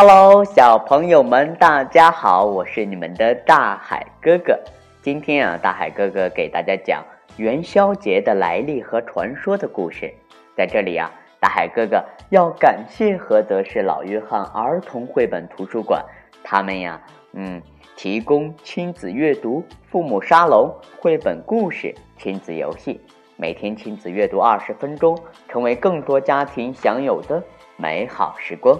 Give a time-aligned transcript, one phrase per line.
[0.00, 4.56] Hello，小朋友们，大家好，我是你们的大海哥哥。
[5.02, 7.02] 今天啊，大海哥哥给大家讲
[7.36, 10.14] 元宵节的来历和传说的故事。
[10.56, 16.00] 在这里啊，大海哥哥要感谢菏泽市老约翰儿童绘本图书馆，
[16.44, 17.02] 他们呀，
[17.32, 17.60] 嗯，
[17.96, 23.00] 提供亲子阅读、父母沙龙、绘本故事、亲子游戏，
[23.34, 25.18] 每天亲子阅读二十分钟，
[25.48, 27.42] 成为更多家庭享有的
[27.76, 28.78] 美好时光。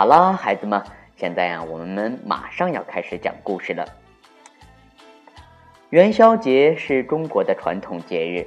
[0.00, 0.82] 好了，孩子们，
[1.14, 3.84] 现在呀，我们马上要开始讲故事了。
[5.90, 8.46] 元宵节是中国的传统节日，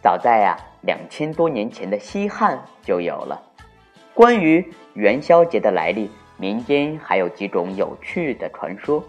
[0.00, 3.42] 早在呀两千多年前的西汉就有了。
[4.14, 4.64] 关于
[4.94, 9.02] 元宵节的来历，民间还有几种有趣的传说。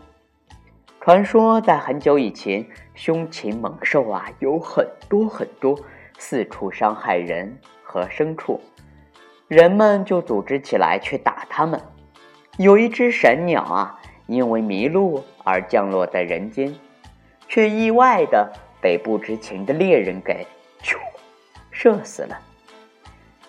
[1.00, 5.80] 传说在很久以前，凶禽猛兽啊有很多很多，
[6.18, 8.60] 四处伤害人和牲畜。
[9.52, 11.78] 人们就组织起来去打他们。
[12.56, 16.74] 有一只神鸟啊，因为迷路而降落在人间，
[17.50, 18.50] 却意外的
[18.80, 20.48] 被不知情的猎人给
[20.82, 20.96] 咻
[21.70, 22.40] 射死了。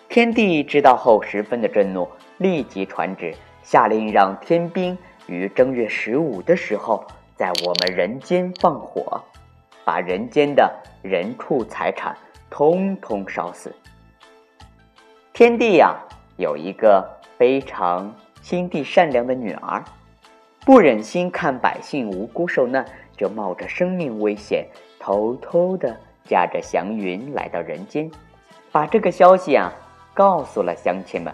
[0.09, 2.05] 天帝知道后十分的震怒，
[2.37, 7.01] 立即传旨，下令让天兵于正月十五的时候
[7.37, 9.23] 在我们人间放火，
[9.85, 10.69] 把人间的
[11.01, 12.13] 人畜财产
[12.49, 13.73] 通通烧死。
[15.33, 15.95] 天帝呀，
[16.37, 17.03] 有一个
[17.39, 19.83] 非常心地善良的女儿，
[20.63, 22.85] 不忍心看百姓无辜受难，
[23.17, 24.67] 就冒着生命危险，
[24.99, 28.11] 偷偷的驾着祥云来到人间，
[28.71, 29.73] 把这个消息啊
[30.13, 31.33] 告诉了乡亲们。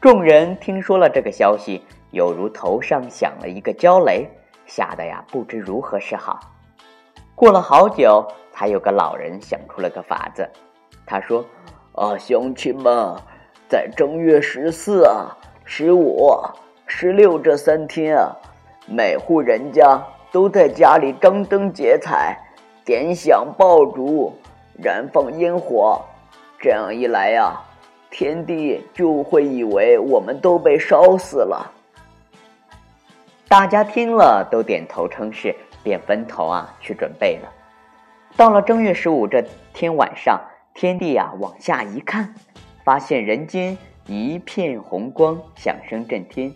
[0.00, 4.28] 众人听说了这个消息，犹如头上响了一个焦雷，
[4.66, 6.40] 吓得呀不知如何是好。
[7.36, 10.50] 过了好久，才有个老人想出了个法子，
[11.06, 11.44] 他说。
[11.96, 13.14] 啊，乡亲们，
[13.68, 16.28] 在正月十四啊、十五、
[16.86, 18.34] 十六这三天啊，
[18.88, 22.36] 每户人家都在家里张灯结彩、
[22.84, 24.32] 点响爆竹、
[24.76, 26.02] 燃放烟火。
[26.58, 27.62] 这样一来呀，
[28.10, 31.70] 天帝就会以为我们都被烧死了。
[33.46, 35.54] 大家听了都点头称是，
[35.84, 37.48] 便分头啊去准备了。
[38.36, 40.40] 到了正月十五这天晚上。
[40.74, 42.34] 天帝呀，往下一看，
[42.82, 46.52] 发现人间一片红光，响声震天，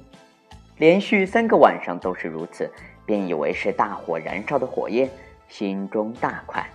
[0.76, 2.68] 连续三个晚上都是如此，
[3.06, 5.08] 便以为是大火燃烧的火焰，
[5.46, 6.68] 心中大快。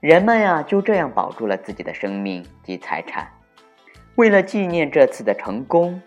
[0.00, 3.28] 人们呀，就这样保住了自己的生命及财产。
[4.14, 6.00] 为了纪念这次的成功，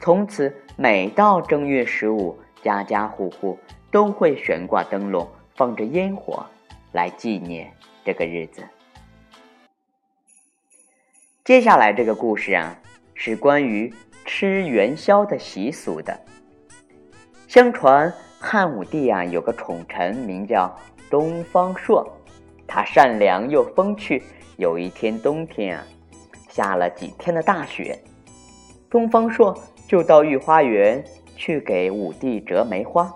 [0.00, 3.56] 从此每到正月十五，家家户户
[3.92, 6.44] 都会悬挂灯笼，放着烟火，
[6.90, 7.72] 来纪念
[8.04, 8.64] 这个日子。
[11.50, 12.78] 接下来这个故事啊，
[13.12, 13.92] 是关于
[14.24, 16.16] 吃元宵的习俗的。
[17.48, 20.72] 相传汉武帝啊有个宠臣名叫
[21.10, 22.08] 东方朔，
[22.68, 24.22] 他善良又风趣。
[24.58, 25.84] 有一天冬天啊，
[26.48, 27.98] 下了几天的大雪，
[28.88, 29.52] 东方朔
[29.88, 31.02] 就到御花园
[31.34, 33.12] 去给武帝折梅花。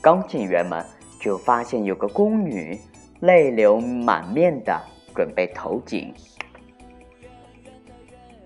[0.00, 0.82] 刚进园门，
[1.20, 2.80] 就发现有个宫女
[3.20, 4.80] 泪流满面的
[5.14, 6.10] 准备投井。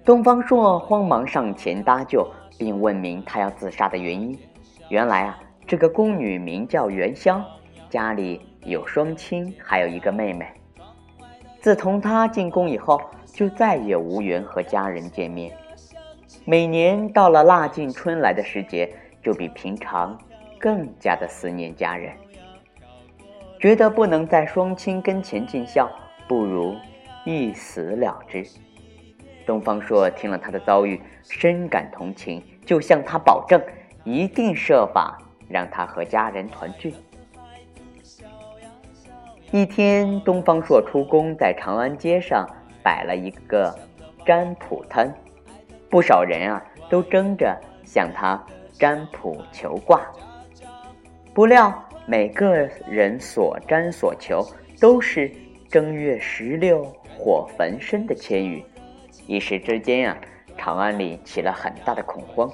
[0.04, 4.38] 东方朔慌忙上前搭救，并问明他要自杀的原因。
[4.90, 7.42] 原来啊，这个宫女名叫元宵，
[7.88, 10.46] 家里有双亲，还有一个妹妹。
[11.58, 13.00] 自从她进宫以后，
[13.32, 15.56] 就再也无缘和家人见面。
[16.44, 20.18] 每年到了腊尽春来的时节，就比平常
[20.58, 22.12] 更加的思念家人，
[23.58, 25.90] 觉得不能在双亲跟前尽孝，
[26.28, 26.76] 不如
[27.24, 28.44] 一死了之。
[29.46, 33.60] 东方朔听了他的遭遇，深感同情，就向他保证，
[34.04, 35.18] 一定设法
[35.48, 36.94] 让他和家人团聚。
[39.50, 42.48] 一天，东方朔出宫，在长安街上
[42.82, 43.72] 摆了一个
[44.26, 45.14] 占卜摊，
[45.88, 48.42] 不少人啊都争着向他
[48.72, 50.00] 占卜求卦。
[51.32, 51.72] 不料，
[52.06, 54.44] 每个人所占所求
[54.80, 55.30] 都是
[55.68, 56.84] 正月十六
[57.16, 58.64] 火焚身的签语。
[59.26, 60.16] 一时之间啊，
[60.56, 62.50] 长安里起了很大的恐慌，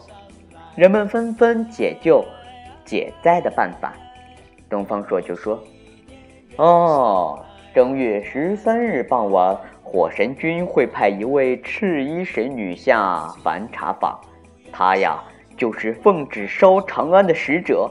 [0.76, 2.24] 人们纷纷解救、
[2.84, 3.92] 解灾的办法。
[4.68, 5.60] 东方朔就说
[6.56, 7.44] ：“哦，
[7.74, 14.20] 正月十三日傍晚，火神君会派一位赤衣神女下凡查访，
[14.70, 15.20] 她呀
[15.56, 17.90] 就是奉旨烧长安的使者。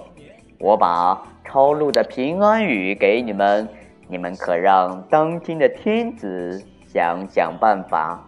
[0.57, 3.67] 我把抄录的平安语给你们，
[4.07, 8.25] 你们可让当今的天子想想办法。”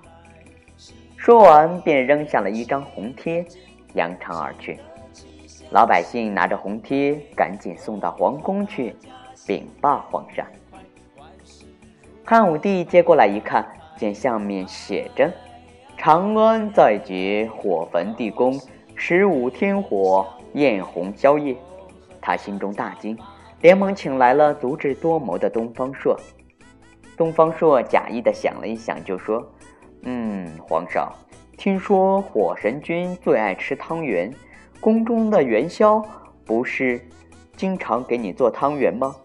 [1.21, 3.45] 说完便扔下了一张红贴，
[3.93, 4.79] 扬长而去。
[5.69, 8.95] 老百姓拿着红贴，赶紧送到皇宫去
[9.45, 10.43] 禀报皇上。
[12.25, 13.63] 汉武帝接过来一看，
[13.95, 15.31] 见上面写着
[15.95, 18.59] “长安在劫，火焚地宫，
[18.95, 21.55] 十五天火，焰红宵夜”，
[22.19, 23.15] 他心中大惊，
[23.61, 26.19] 连忙请来了足智多谋的东方朔。
[27.15, 29.47] 东方朔假意的想了一想，就说
[30.03, 31.11] ：“嗯，皇上，
[31.57, 34.31] 听说火神君最爱吃汤圆。”
[34.81, 36.03] 宫中的元宵
[36.43, 36.99] 不是
[37.55, 39.15] 经常给你做汤圆吗？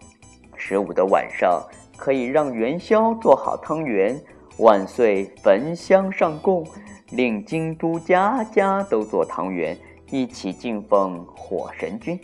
[0.55, 1.59] 十五的晚上
[1.97, 4.15] 可以让元宵做好汤圆，
[4.59, 6.63] 万岁焚香上供，
[7.09, 9.75] 令京都家家都做汤圆，
[10.11, 12.19] 一起敬奉火神君。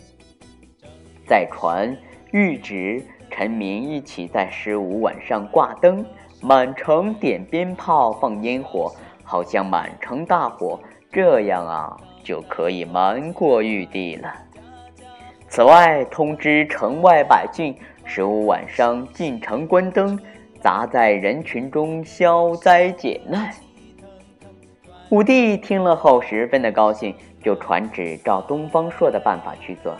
[1.26, 1.98] 再传
[2.32, 6.06] 谕旨，臣民一起在十五晚上挂灯，
[6.44, 8.94] 满城点鞭炮放烟火，
[9.24, 10.80] 好像满城大火。
[11.12, 11.98] 这样啊。
[12.26, 14.34] 就可以瞒过玉帝了。
[15.50, 17.76] 此外，通知城外百姓，
[18.06, 20.18] 十五晚上进城关灯，
[20.62, 23.52] 砸在人群中消灾解难。
[25.10, 27.14] 武帝听了后十分的高兴，
[27.44, 29.94] 就传旨照东方朔的办法去做。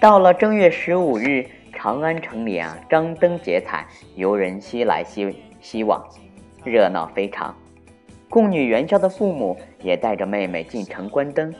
[0.00, 1.46] 到了正月十五日，
[1.82, 3.84] 长安城里啊张灯结彩，
[4.14, 6.00] 游人熙来熙熙往，
[6.62, 7.52] 热闹非常。
[8.30, 11.52] 宫女元宵的父母也带着妹妹进城关灯。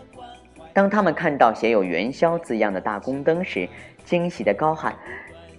[0.73, 3.69] 当他们看到写有“元宵”字样的大宫灯时，
[4.05, 4.95] 惊喜地高喊：“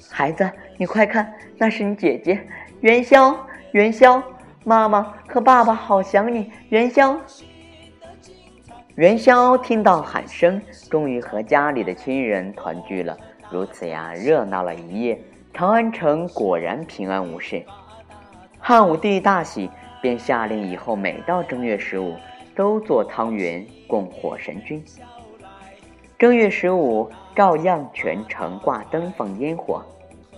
[0.09, 2.39] 孩子，你快看，那是你姐姐！
[2.79, 3.35] 元宵，
[3.73, 4.23] 元宵！
[4.63, 6.49] 妈妈和爸爸好想你！
[6.69, 7.19] 元宵，
[8.95, 13.17] 元宵！”听到喊声，终于和家里的亲人团聚了。
[13.53, 15.21] 如此呀，热闹了一夜，
[15.53, 17.63] 长安城果然平安无事。
[18.59, 19.69] 汉武帝大喜。
[20.01, 22.17] 便下令以后每到正月十五
[22.53, 24.83] 都做汤圆供火神君。
[26.19, 29.81] 正月十五照样全城挂灯放烟火，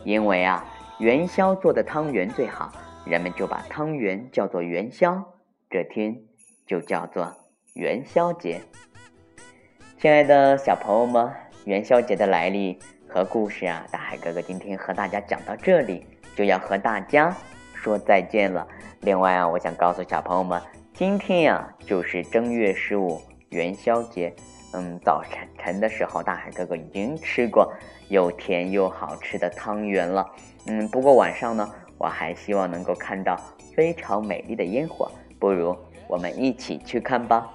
[0.03, 0.63] 因为啊
[0.99, 2.71] 元宵做的汤圆最好，
[3.07, 5.19] 人们就把汤圆叫做元宵，
[5.67, 6.15] 这天
[6.67, 7.33] 就叫做
[7.73, 8.61] 元宵节。
[9.99, 11.27] 亲爱的小朋友们，
[11.63, 12.77] 元宵节的来历
[13.15, 17.33] 和故事啊，大海哥哥今天和大家讲到这里，就要和大家
[17.73, 18.67] 说再见了。
[19.03, 20.61] 另外啊，我想告诉小朋友们，
[20.93, 23.21] 今天呀就是正月十五
[23.51, 24.35] 元宵节。
[24.73, 27.73] 嗯，早晨晨的时候，大海哥哥已经吃过
[28.09, 30.29] 又甜又好吃的汤圆了。
[30.67, 33.39] 嗯，不过晚上呢，我还希望能够看到
[33.73, 35.09] 非常美丽的烟火。
[35.39, 35.73] 不如
[36.09, 37.49] 我们一起去看吧。